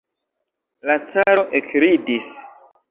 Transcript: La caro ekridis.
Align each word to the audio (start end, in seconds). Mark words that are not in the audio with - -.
La 0.91 0.97
caro 1.11 1.47
ekridis. 1.61 2.37